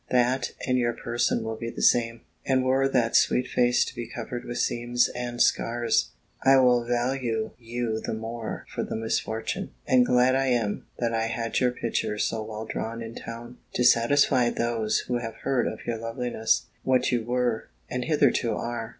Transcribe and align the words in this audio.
That 0.09 0.53
and 0.67 0.79
your 0.79 0.93
person 0.93 1.43
will 1.43 1.57
be 1.57 1.69
the 1.69 1.83
same; 1.83 2.21
and 2.43 2.63
were 2.63 2.87
that 2.89 3.15
sweet 3.15 3.47
face 3.47 3.85
to 3.85 3.93
be 3.93 4.07
covered 4.07 4.45
with 4.45 4.57
seams 4.57 5.07
and 5.09 5.39
scars, 5.39 6.09
I 6.43 6.57
will 6.57 6.83
value 6.87 7.51
you 7.59 7.99
the 7.99 8.15
more 8.15 8.65
for 8.73 8.81
the 8.83 8.95
misfortune: 8.95 9.75
and 9.85 10.03
glad 10.03 10.33
I 10.33 10.47
am, 10.47 10.87
that 10.97 11.13
I 11.13 11.27
had 11.27 11.59
your 11.59 11.69
picture 11.69 12.17
so 12.17 12.41
well 12.41 12.65
drawn 12.65 13.03
in 13.03 13.13
town, 13.13 13.59
to 13.75 13.83
satisfy 13.83 14.49
those 14.49 15.01
who 15.01 15.19
have 15.19 15.35
heard 15.43 15.67
of 15.67 15.85
your 15.85 15.97
loveliness, 15.99 16.63
what 16.81 17.11
you 17.11 17.23
were, 17.23 17.69
and 17.87 18.05
hitherto 18.05 18.55
are. 18.55 18.89